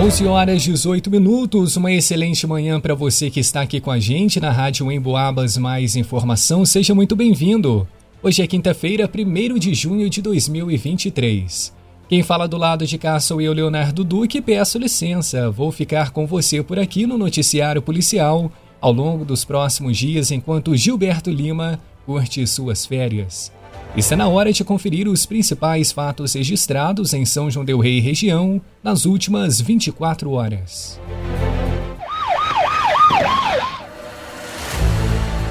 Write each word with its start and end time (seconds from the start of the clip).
11 0.00 0.26
horas 0.26 0.62
18 0.62 1.10
minutos, 1.10 1.76
uma 1.76 1.90
excelente 1.90 2.46
manhã 2.46 2.78
para 2.78 2.94
você 2.94 3.28
que 3.28 3.40
está 3.40 3.62
aqui 3.62 3.80
com 3.80 3.90
a 3.90 3.98
gente 3.98 4.38
na 4.38 4.52
Rádio 4.52 4.92
Emboabas 4.92 5.56
Mais 5.56 5.96
Informação, 5.96 6.64
seja 6.64 6.94
muito 6.94 7.16
bem-vindo. 7.16 7.84
Hoje 8.22 8.40
é 8.40 8.46
quinta-feira, 8.46 9.10
1 9.12 9.58
de 9.58 9.74
junho 9.74 10.08
de 10.08 10.22
2023. 10.22 11.74
Quem 12.08 12.22
fala 12.22 12.46
do 12.46 12.56
lado 12.56 12.86
de 12.86 12.96
cá 12.96 13.18
sou 13.18 13.40
eu, 13.40 13.52
Leonardo 13.52 14.04
Duque, 14.04 14.40
peço 14.40 14.78
licença, 14.78 15.50
vou 15.50 15.72
ficar 15.72 16.12
com 16.12 16.28
você 16.28 16.62
por 16.62 16.78
aqui 16.78 17.04
no 17.04 17.18
Noticiário 17.18 17.82
Policial 17.82 18.52
ao 18.80 18.92
longo 18.92 19.24
dos 19.24 19.44
próximos 19.44 19.98
dias 19.98 20.30
enquanto 20.30 20.76
Gilberto 20.76 21.28
Lima 21.28 21.80
curte 22.06 22.46
suas 22.46 22.86
férias. 22.86 23.50
Está 23.96 24.16
na 24.16 24.28
hora 24.28 24.52
de 24.52 24.62
conferir 24.62 25.08
os 25.08 25.26
principais 25.26 25.90
fatos 25.90 26.34
registrados 26.34 27.14
em 27.14 27.24
São 27.24 27.50
João 27.50 27.64
Del 27.64 27.78
Rei 27.78 28.00
região 28.00 28.60
nas 28.82 29.06
últimas 29.06 29.60
24 29.60 30.30
horas. 30.30 31.00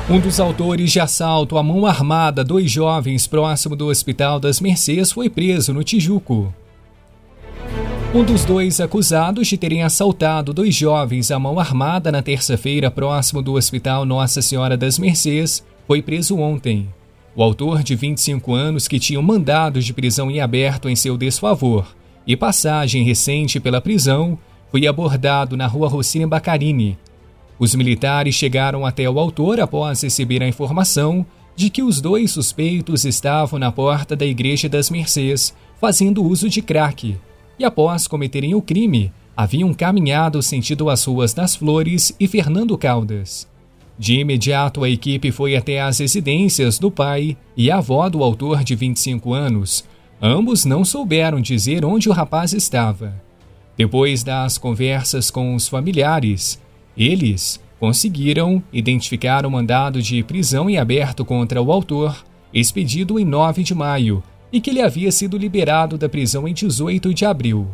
Um 0.10 0.22
dos 0.22 0.40
autores 0.40 0.90
de 0.90 1.02
assalto 1.02 1.58
à 1.58 1.64
mão 1.64 1.86
armada 1.86 2.42
dois 2.42 2.72
jovens 2.72 3.28
próximo 3.28 3.76
do 3.76 3.88
Hospital 3.88 4.40
das 4.40 4.62
Mercês 4.62 5.12
foi 5.12 5.30
preso 5.30 5.74
no 5.74 5.84
Tijuco. 5.84 6.54
Um 8.16 8.24
dos 8.24 8.46
dois 8.46 8.80
acusados 8.80 9.48
de 9.48 9.58
terem 9.58 9.84
assaltado 9.84 10.54
dois 10.54 10.74
jovens 10.74 11.30
à 11.30 11.38
mão 11.38 11.60
armada 11.60 12.10
na 12.10 12.22
terça-feira 12.22 12.90
próximo 12.90 13.42
do 13.42 13.56
Hospital 13.56 14.06
Nossa 14.06 14.42
Senhora 14.42 14.78
das 14.78 14.98
Mercês 14.98 15.62
foi 15.86 16.02
preso 16.02 16.38
ontem. 16.38 16.88
O 17.38 17.44
autor 17.44 17.84
de 17.84 17.94
25 17.94 18.52
anos 18.56 18.88
que 18.88 18.98
tinha 18.98 19.20
um 19.20 19.24
mandado 19.24 19.80
de 19.80 19.94
prisão 19.94 20.32
em 20.32 20.42
aberto 20.42 20.90
em 20.90 20.96
seu 20.96 21.16
desfavor 21.16 21.86
e 22.26 22.36
passagem 22.36 23.04
recente 23.04 23.60
pela 23.60 23.80
prisão 23.80 24.40
foi 24.72 24.88
abordado 24.88 25.56
na 25.56 25.68
rua 25.68 25.88
Rossini 25.88 26.26
Baccarini. 26.26 26.98
Os 27.60 27.76
militares 27.76 28.34
chegaram 28.34 28.88
até 28.88 29.08
o 29.08 29.20
autor 29.20 29.60
após 29.60 30.02
receber 30.02 30.42
a 30.42 30.48
informação 30.48 31.24
de 31.56 31.70
que 31.70 31.84
os 31.84 32.02
dois 32.02 32.32
suspeitos 32.32 33.06
estavam 33.06 33.60
na 33.60 33.72
porta 33.72 34.16
da 34.16 34.26
Igreja 34.26 34.68
das 34.68 34.90
Mercês 34.90 35.56
fazendo 35.80 36.24
uso 36.24 36.50
de 36.50 36.64
crack 36.64 37.16
e, 37.60 37.64
após 37.64 38.08
cometerem 38.08 38.56
o 38.56 38.64
crime, 38.64 39.14
haviam 39.36 39.72
caminhado 39.76 40.42
sentido 40.42 40.90
as 40.90 41.04
ruas 41.04 41.36
das 41.36 41.56
Flores 41.56 42.12
e 42.20 42.28
Fernando 42.28 42.76
Caldas. 42.80 43.48
De 44.00 44.20
imediato, 44.20 44.84
a 44.84 44.90
equipe 44.90 45.32
foi 45.32 45.56
até 45.56 45.82
as 45.82 46.00
residências 46.00 46.78
do 46.78 46.92
pai 46.92 47.36
e 47.56 47.72
avó 47.72 48.08
do 48.10 48.24
autor 48.24 48.64
de 48.64 48.76
25 48.76 49.34
anos. 49.34 49.84
Ambos 50.22 50.66
não 50.66 50.86
souberam 50.86 51.42
dizer 51.42 51.84
onde 51.84 52.08
o 52.08 52.14
rapaz 52.14 52.54
estava. 52.54 53.14
Depois 53.76 54.24
das 54.24 54.58
conversas 54.58 55.32
com 55.32 55.56
os 55.56 55.68
familiares, 55.68 56.62
eles 56.96 57.60
conseguiram 57.80 58.62
identificar 58.72 59.46
o 59.46 59.52
mandado 59.52 60.02
de 60.02 60.24
prisão 60.24 60.70
em 60.70 60.78
aberto 60.78 61.24
contra 61.24 61.62
o 61.62 61.72
autor, 61.72 62.24
expedido 62.54 63.20
em 63.20 63.26
9 63.26 63.64
de 63.64 63.76
maio, 63.76 64.24
e 64.52 64.60
que 64.62 64.70
ele 64.70 64.82
havia 64.82 65.12
sido 65.12 65.38
liberado 65.38 65.98
da 65.98 66.10
prisão 66.10 66.48
em 66.48 66.54
18 66.54 67.14
de 67.14 67.26
abril. 67.26 67.68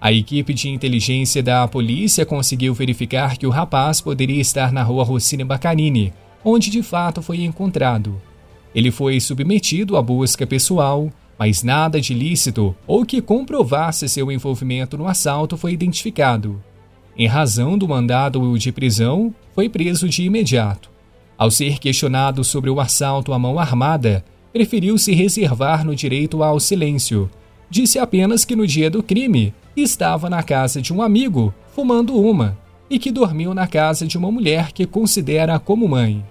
A 0.00 0.12
equipe 0.12 0.52
de 0.52 0.68
inteligência 0.68 1.42
da 1.42 1.66
polícia 1.66 2.26
conseguiu 2.26 2.74
verificar 2.74 3.36
que 3.36 3.46
o 3.46 3.50
rapaz 3.50 4.00
poderia 4.00 4.40
estar 4.40 4.70
na 4.70 4.82
rua 4.82 5.04
Rossini 5.04 5.42
Baccarini, 5.42 6.12
onde 6.44 6.70
de 6.70 6.82
fato 6.82 7.22
foi 7.22 7.42
encontrado. 7.42 8.20
Ele 8.74 8.90
foi 8.90 9.18
submetido 9.20 9.96
à 9.96 10.02
busca 10.02 10.46
pessoal, 10.46 11.10
mas 11.38 11.62
nada 11.62 12.00
de 12.00 12.12
ilícito 12.12 12.76
ou 12.86 13.04
que 13.04 13.22
comprovasse 13.22 14.08
seu 14.08 14.30
envolvimento 14.30 14.98
no 14.98 15.06
assalto 15.06 15.56
foi 15.56 15.72
identificado. 15.72 16.62
Em 17.16 17.26
razão 17.26 17.78
do 17.78 17.88
mandado 17.88 18.58
de 18.58 18.70
prisão, 18.70 19.34
foi 19.54 19.68
preso 19.68 20.06
de 20.06 20.22
imediato. 20.22 20.90
Ao 21.38 21.50
ser 21.50 21.78
questionado 21.78 22.44
sobre 22.44 22.68
o 22.68 22.78
assalto 22.78 23.32
à 23.32 23.38
mão 23.38 23.58
armada, 23.58 24.22
preferiu 24.52 24.98
se 24.98 25.14
reservar 25.14 25.84
no 25.84 25.94
direito 25.94 26.42
ao 26.42 26.60
silêncio. 26.60 27.30
Disse 27.68 27.98
apenas 27.98 28.44
que 28.44 28.56
no 28.56 28.66
dia 28.66 28.90
do 28.90 29.02
crime 29.02 29.52
estava 29.76 30.30
na 30.30 30.42
casa 30.42 30.80
de 30.80 30.92
um 30.92 31.02
amigo, 31.02 31.52
fumando 31.74 32.16
uma, 32.16 32.56
e 32.88 32.98
que 32.98 33.10
dormiu 33.10 33.52
na 33.52 33.66
casa 33.66 34.06
de 34.06 34.16
uma 34.16 34.30
mulher 34.30 34.72
que 34.72 34.86
considera 34.86 35.58
como 35.58 35.88
mãe. 35.88 36.24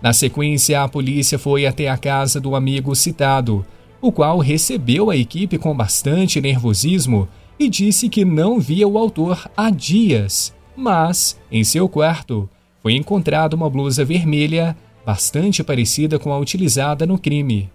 Na 0.00 0.12
sequência, 0.12 0.82
a 0.82 0.88
polícia 0.88 1.38
foi 1.38 1.66
até 1.66 1.88
a 1.88 1.96
casa 1.96 2.40
do 2.40 2.54
amigo 2.54 2.94
citado, 2.94 3.66
o 4.00 4.12
qual 4.12 4.38
recebeu 4.38 5.10
a 5.10 5.16
equipe 5.16 5.58
com 5.58 5.76
bastante 5.76 6.40
nervosismo 6.40 7.28
e 7.58 7.68
disse 7.68 8.08
que 8.08 8.24
não 8.24 8.60
via 8.60 8.86
o 8.86 8.96
autor 8.96 9.50
há 9.56 9.70
dias, 9.70 10.54
mas, 10.76 11.38
em 11.50 11.64
seu 11.64 11.88
quarto, 11.88 12.48
foi 12.80 12.94
encontrada 12.94 13.56
uma 13.56 13.68
blusa 13.68 14.04
vermelha 14.04 14.76
bastante 15.04 15.64
parecida 15.64 16.18
com 16.18 16.32
a 16.32 16.38
utilizada 16.38 17.04
no 17.04 17.18
crime. 17.18 17.68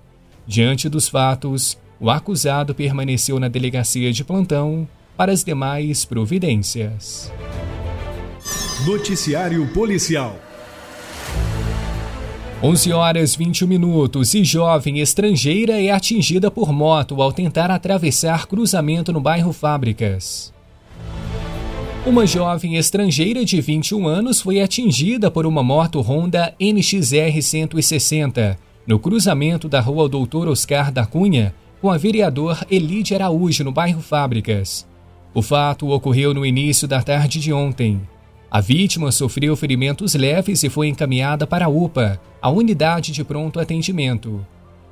Diante 0.47 0.87
dos 0.87 1.09
fatos, 1.09 1.77
o 1.99 2.09
acusado 2.09 2.73
permaneceu 2.73 3.39
na 3.39 3.47
delegacia 3.47 4.11
de 4.11 4.23
plantão 4.23 4.87
para 5.15 5.31
as 5.31 5.43
demais 5.43 6.05
providências. 6.05 7.31
Noticiário 8.85 9.65
Policial 9.73 10.35
11 12.61 12.93
horas 12.93 13.35
21 13.35 13.67
minutos 13.67 14.33
e 14.33 14.43
jovem 14.43 14.99
estrangeira 14.99 15.81
é 15.81 15.91
atingida 15.91 16.49
por 16.49 16.71
moto 16.71 17.21
ao 17.21 17.33
tentar 17.33 17.69
atravessar 17.69 18.47
cruzamento 18.47 19.11
no 19.11 19.19
bairro 19.19 19.51
Fábricas. 19.51 20.53
Uma 22.05 22.25
jovem 22.25 22.75
estrangeira 22.75 23.43
de 23.43 23.59
21 23.59 24.07
anos 24.07 24.39
foi 24.39 24.61
atingida 24.61 25.29
por 25.29 25.45
uma 25.45 25.61
moto 25.61 25.99
Honda 26.01 26.53
NXR 26.59 27.41
160 27.41 28.57
no 28.87 28.97
cruzamento 28.97 29.67
da 29.67 29.81
rua 29.81 30.07
Doutor 30.07 30.47
Oscar 30.47 30.89
da 30.89 31.05
Cunha 31.05 31.53
com 31.83 31.91
a 31.91 31.97
vereador 31.97 32.65
Elide 32.71 33.13
Araújo 33.13 33.61
no 33.61 33.69
bairro 33.69 34.01
Fábricas. 34.01 34.87
O 35.33 35.41
fato 35.41 35.89
ocorreu 35.89 36.33
no 36.33 36.45
início 36.45 36.87
da 36.87 37.03
tarde 37.03 37.41
de 37.41 37.51
ontem. 37.51 37.99
A 38.49 38.61
vítima 38.61 39.11
sofreu 39.11 39.53
ferimentos 39.57 40.15
leves 40.15 40.63
e 40.63 40.69
foi 40.69 40.87
encaminhada 40.87 41.45
para 41.45 41.65
a 41.65 41.67
UPA, 41.67 42.21
a 42.41 42.49
unidade 42.49 43.11
de 43.11 43.21
pronto 43.21 43.59
atendimento. 43.59 44.47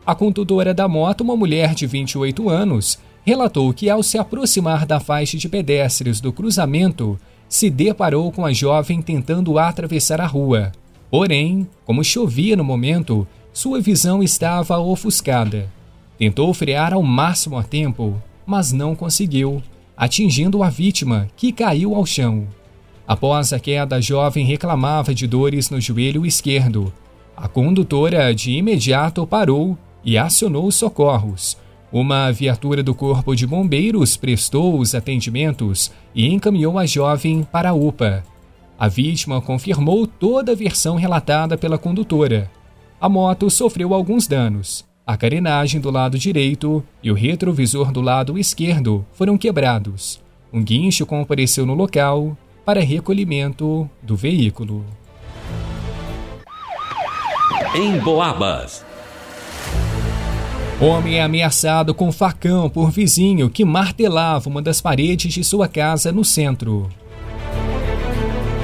A 0.06 0.14
condutora 0.14 0.74
da 0.74 0.86
moto, 0.86 1.22
uma 1.22 1.38
mulher 1.38 1.74
de 1.74 1.88
28 1.88 2.50
anos, 2.50 3.00
relatou 3.24 3.74
que 3.74 3.90
ao 3.90 4.04
se 4.04 4.18
aproximar 4.18 4.86
da 4.86 5.00
faixa 5.00 5.38
de 5.38 5.48
pedestres 5.48 6.20
do 6.20 6.34
cruzamento, 6.34 7.18
se 7.48 7.70
deparou 7.70 8.34
com 8.34 8.46
a 8.46 8.52
jovem 8.52 9.02
tentando 9.02 9.58
atravessar 9.58 10.20
a 10.20 10.28
rua. 10.28 10.74
Porém, 11.10 11.66
como 11.86 12.04
chovia 12.04 12.58
no 12.58 12.66
momento, 12.66 13.26
sua 13.54 13.80
visão 13.80 14.22
estava 14.22 14.78
ofuscada. 14.78 15.70
Tentou 16.18 16.54
frear 16.54 16.94
ao 16.94 17.04
máximo 17.04 17.58
a 17.58 17.64
tempo, 17.64 18.22
mas 18.46 18.72
não 18.72 18.96
conseguiu 18.96 19.62
atingindo 20.02 20.64
a 20.64 20.70
vítima, 20.70 21.28
que 21.38 21.52
caiu 21.52 21.94
ao 21.94 22.08
chão. 22.08 22.48
Após 23.08 23.54
a 23.54 23.60
queda, 23.60 23.98
a 23.98 24.02
jovem 24.02 24.44
reclamava 24.44 25.14
de 25.14 25.28
dores 25.28 25.70
no 25.70 25.80
joelho 25.80 26.26
esquerdo. 26.26 26.92
A 27.38 27.48
condutora 27.48 28.34
de 28.34 28.52
imediato 28.54 29.28
parou 29.28 29.78
e 30.04 30.18
acionou 30.18 30.66
os 30.66 30.74
socorros. 30.74 31.56
Uma 31.92 32.32
viatura 32.32 32.82
do 32.82 32.96
Corpo 32.96 33.36
de 33.36 33.46
Bombeiros 33.46 34.18
prestou 34.18 34.80
os 34.80 34.96
atendimentos 34.96 35.92
e 36.16 36.26
encaminhou 36.34 36.80
a 36.80 36.86
jovem 36.88 37.44
para 37.44 37.70
a 37.70 37.74
UPA. 37.74 38.24
A 38.80 38.88
vítima 38.88 39.40
confirmou 39.40 40.08
toda 40.08 40.54
a 40.54 40.56
versão 40.56 40.96
relatada 40.96 41.58
pela 41.58 41.78
condutora. 41.78 42.50
A 43.00 43.08
moto 43.08 43.52
sofreu 43.52 43.94
alguns 43.94 44.26
danos, 44.26 44.84
a 45.06 45.18
carenagem 45.18 45.82
do 45.82 45.90
lado 45.90 46.18
direito 46.18 46.84
e 47.02 47.12
o 47.12 47.16
retrovisor 47.16 47.92
do 47.92 48.02
lado 48.02 48.38
esquerdo 48.38 49.06
foram 49.14 49.38
quebrados. 49.38 50.22
Um 50.54 50.64
guincho 50.64 51.06
compareceu 51.06 51.66
no 51.66 51.74
local 51.74 52.38
para 52.66 52.82
recolhimento 52.82 53.90
do 54.02 54.16
veículo. 54.16 54.86
Em 57.74 57.98
Boabas. 58.00 58.86
Homem 60.80 61.16
é 61.16 61.24
ameaçado 61.24 61.94
com 61.94 62.12
facão 62.12 62.70
por 62.70 62.92
vizinho 62.92 63.50
que 63.50 63.64
martelava 63.64 64.50
uma 64.50 64.62
das 64.62 64.82
paredes 64.82 65.34
de 65.34 65.44
sua 65.44 65.68
casa 65.68 66.12
no 66.12 66.26
centro. 66.26 66.90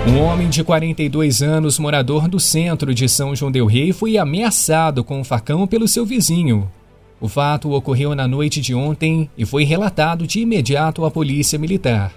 Um 0.07 0.21
homem 0.21 0.50
de 0.50 0.63
42 0.63 1.42
anos, 1.42 1.77
morador 1.77 2.30
do 2.30 2.39
centro 2.39 2.95
de 2.95 3.09
São 3.09 3.36
João 3.36 3.51
Del 3.51 3.65
Rei, 3.65 3.92
foi 3.92 4.18
ameaçado 4.18 5.04
com 5.04 5.19
um 5.19 5.24
facão 5.24 5.68
pelo 5.68 5.86
seu 5.86 6.06
vizinho. 6.06 6.71
O 7.19 7.27
fato 7.27 7.74
ocorreu 7.74 8.15
na 8.15 8.25
noite 8.25 8.62
de 8.62 8.74
ontem 8.74 9.30
e 9.38 9.45
foi 9.45 9.65
relatado 9.65 10.25
de 10.25 10.39
imediato 10.39 11.04
à 11.04 11.12
polícia 11.12 11.59
militar. 11.59 12.13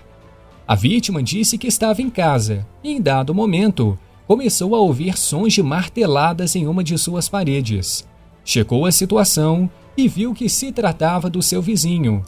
A 0.68 0.76
vítima 0.76 1.20
disse 1.20 1.58
que 1.58 1.66
estava 1.66 2.00
em 2.00 2.08
casa 2.08 2.64
e, 2.84 2.92
em 2.92 3.02
dado 3.02 3.34
momento, 3.34 3.98
começou 4.24 4.76
a 4.76 4.78
ouvir 4.78 5.18
sons 5.18 5.52
de 5.52 5.62
marteladas 5.62 6.54
em 6.54 6.68
uma 6.68 6.84
de 6.84 6.96
suas 6.96 7.28
paredes. 7.28 8.06
Checou 8.44 8.86
a 8.86 8.92
situação 8.92 9.68
e 9.96 10.06
viu 10.06 10.32
que 10.32 10.48
se 10.48 10.70
tratava 10.70 11.28
do 11.28 11.42
seu 11.42 11.60
vizinho. 11.60 12.22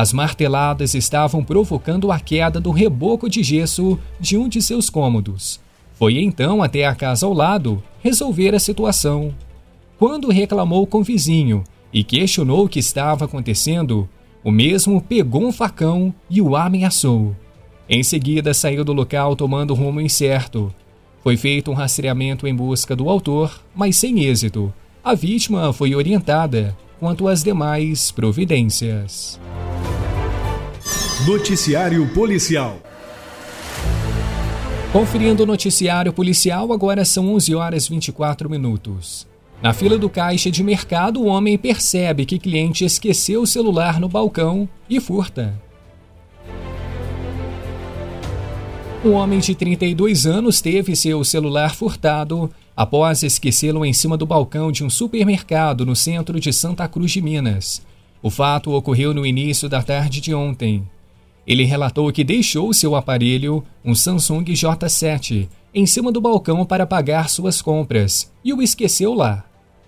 As 0.00 0.14
marteladas 0.14 0.94
estavam 0.94 1.44
provocando 1.44 2.10
a 2.10 2.18
queda 2.18 2.58
do 2.58 2.70
reboco 2.70 3.28
de 3.28 3.42
gesso 3.42 3.98
de 4.18 4.34
um 4.34 4.48
de 4.48 4.62
seus 4.62 4.88
cômodos. 4.88 5.60
Foi 5.92 6.16
então 6.16 6.62
até 6.62 6.86
a 6.86 6.94
casa 6.94 7.26
ao 7.26 7.34
lado 7.34 7.82
resolver 8.02 8.54
a 8.54 8.58
situação. 8.58 9.34
Quando 9.98 10.30
reclamou 10.30 10.86
com 10.86 11.00
o 11.00 11.04
vizinho 11.04 11.64
e 11.92 12.02
questionou 12.02 12.64
o 12.64 12.68
que 12.70 12.78
estava 12.78 13.26
acontecendo, 13.26 14.08
o 14.42 14.50
mesmo 14.50 15.02
pegou 15.02 15.46
um 15.46 15.52
facão 15.52 16.14
e 16.30 16.40
o 16.40 16.56
ameaçou. 16.56 17.36
Em 17.86 18.02
seguida, 18.02 18.54
saiu 18.54 18.82
do 18.82 18.94
local 18.94 19.36
tomando 19.36 19.74
rumo 19.74 20.00
incerto. 20.00 20.74
Foi 21.22 21.36
feito 21.36 21.70
um 21.70 21.74
rastreamento 21.74 22.46
em 22.46 22.54
busca 22.54 22.96
do 22.96 23.10
autor, 23.10 23.60
mas 23.74 23.98
sem 23.98 24.24
êxito. 24.24 24.72
A 25.04 25.12
vítima 25.12 25.74
foi 25.74 25.94
orientada 25.94 26.74
quanto 26.98 27.28
às 27.28 27.42
demais 27.42 28.10
providências. 28.10 29.38
Noticiário 31.26 32.08
Policial. 32.14 32.80
Conferindo 34.90 35.42
o 35.42 35.46
noticiário 35.46 36.14
policial, 36.14 36.72
agora 36.72 37.04
são 37.04 37.34
11 37.34 37.54
horas 37.54 37.86
24 37.86 38.48
minutos. 38.48 39.28
Na 39.60 39.74
fila 39.74 39.98
do 39.98 40.08
caixa 40.08 40.50
de 40.50 40.64
mercado, 40.64 41.20
o 41.20 41.26
homem 41.26 41.58
percebe 41.58 42.24
que 42.24 42.38
cliente 42.38 42.86
esqueceu 42.86 43.42
o 43.42 43.46
celular 43.46 44.00
no 44.00 44.08
balcão 44.08 44.66
e 44.88 44.98
furta. 44.98 45.60
Um 49.04 49.12
homem 49.12 49.40
de 49.40 49.54
32 49.54 50.24
anos 50.24 50.62
teve 50.62 50.96
seu 50.96 51.22
celular 51.22 51.74
furtado 51.74 52.50
após 52.74 53.22
esquecê-lo 53.22 53.84
em 53.84 53.92
cima 53.92 54.16
do 54.16 54.24
balcão 54.24 54.72
de 54.72 54.82
um 54.82 54.88
supermercado 54.88 55.84
no 55.84 55.94
centro 55.94 56.40
de 56.40 56.50
Santa 56.50 56.88
Cruz 56.88 57.10
de 57.10 57.20
Minas. 57.20 57.82
O 58.22 58.30
fato 58.30 58.72
ocorreu 58.72 59.12
no 59.12 59.26
início 59.26 59.68
da 59.68 59.82
tarde 59.82 60.22
de 60.22 60.32
ontem. 60.32 60.82
Ele 61.50 61.64
relatou 61.64 62.12
que 62.12 62.22
deixou 62.22 62.72
seu 62.72 62.94
aparelho, 62.94 63.64
um 63.84 63.92
Samsung 63.92 64.44
J7, 64.44 65.48
em 65.74 65.84
cima 65.84 66.12
do 66.12 66.20
balcão 66.20 66.64
para 66.64 66.86
pagar 66.86 67.28
suas 67.28 67.60
compras 67.60 68.32
e 68.44 68.54
o 68.54 68.62
esqueceu 68.62 69.12
lá. 69.14 69.44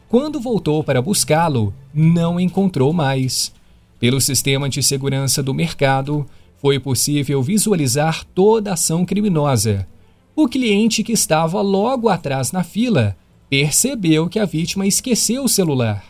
Quando 0.08 0.40
voltou 0.40 0.82
para 0.82 1.00
buscá-lo, 1.00 1.72
não 1.94 2.40
encontrou 2.40 2.92
mais. 2.92 3.52
Pelo 4.00 4.20
sistema 4.20 4.68
de 4.68 4.82
segurança 4.82 5.40
do 5.40 5.54
mercado, 5.54 6.26
foi 6.56 6.80
possível 6.80 7.40
visualizar 7.40 8.24
toda 8.34 8.70
a 8.70 8.74
ação 8.74 9.04
criminosa. 9.04 9.86
O 10.34 10.48
cliente 10.48 11.04
que 11.04 11.12
estava 11.12 11.60
logo 11.60 12.08
atrás 12.08 12.50
na 12.50 12.64
fila 12.64 13.16
percebeu 13.48 14.28
que 14.28 14.40
a 14.40 14.44
vítima 14.44 14.84
esqueceu 14.84 15.44
o 15.44 15.48
celular. 15.48 16.04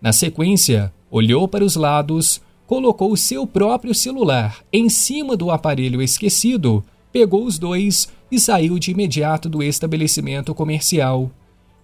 Na 0.00 0.12
sequência, 0.12 0.92
olhou 1.10 1.48
para 1.48 1.64
os 1.64 1.74
lados, 1.74 2.40
colocou 2.66 3.16
seu 3.16 3.46
próprio 3.46 3.94
celular 3.94 4.58
em 4.72 4.88
cima 4.88 5.36
do 5.36 5.50
aparelho 5.50 6.00
esquecido, 6.00 6.84
pegou 7.12 7.44
os 7.44 7.58
dois 7.58 8.08
e 8.30 8.40
saiu 8.40 8.78
de 8.78 8.90
imediato 8.90 9.48
do 9.48 9.62
estabelecimento 9.62 10.54
comercial. 10.54 11.30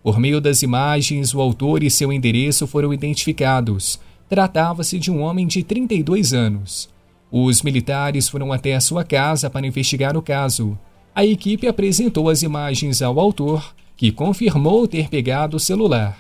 Por 0.03 0.19
meio 0.19 0.41
das 0.41 0.63
imagens, 0.63 1.35
o 1.35 1.41
autor 1.41 1.83
e 1.83 1.91
seu 1.91 2.13
endereço 2.13 2.67
foram 2.67 2.95
identificados. 2.95 4.01
Tratava-se 4.29 4.99
de 4.99 5.11
um 5.11 5.21
homem 5.21 5.47
de 5.47 5.63
32 5.63 6.33
anos. 6.33 6.89
Os 7.31 7.63
militares 7.63 8.29
foram 8.29 8.53
até 8.53 8.75
a 8.75 8.81
sua 8.81 9.05
casa 9.05 9.51
para 9.51 9.67
investigar 9.67 10.17
o 10.17 10.23
caso. 10.23 10.79
A 11.15 11.27
equipe 11.27 11.67
apresentou 11.67 12.31
as 12.31 12.43
imagens 12.43 13.03
ao 13.03 13.19
autor, 13.21 13.75
que 13.97 14.13
confirmou 14.13 14.87
ter 14.89 15.09
pegado 15.09 15.57
o 15.57 15.61
celular. 15.61 16.19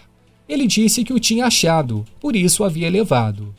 Ele 0.48 0.66
disse 0.66 1.04
que 1.04 1.12
o 1.12 1.20
tinha 1.20 1.46
achado, 1.46 2.04
por 2.20 2.34
isso 2.34 2.64
havia 2.64 2.90
levado. 2.90 3.54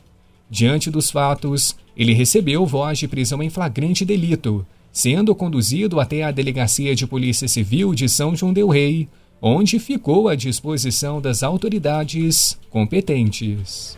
Diante 0.50 0.90
dos 0.90 1.12
fatos, 1.12 1.76
ele 1.96 2.12
recebeu 2.12 2.66
voz 2.66 2.98
de 2.98 3.06
prisão 3.06 3.40
em 3.40 3.48
flagrante 3.48 4.04
delito, 4.04 4.66
sendo 4.90 5.32
conduzido 5.32 6.00
até 6.00 6.24
a 6.24 6.32
Delegacia 6.32 6.92
de 6.96 7.06
Polícia 7.06 7.46
Civil 7.46 7.94
de 7.94 8.08
São 8.08 8.34
João 8.34 8.52
del 8.52 8.68
Rei, 8.68 9.08
onde 9.40 9.78
ficou 9.78 10.28
à 10.28 10.34
disposição 10.34 11.20
das 11.20 11.44
autoridades 11.44 12.58
competentes. 12.68 13.96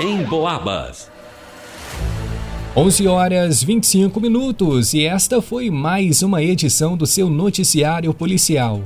Em 0.00 0.22
Boabas. 0.22 1.10
11 2.76 3.08
horas 3.08 3.64
25 3.64 4.20
minutos 4.20 4.94
e 4.94 5.04
esta 5.04 5.42
foi 5.42 5.68
mais 5.68 6.22
uma 6.22 6.40
edição 6.40 6.96
do 6.96 7.04
seu 7.04 7.28
noticiário 7.28 8.14
policial. 8.14 8.84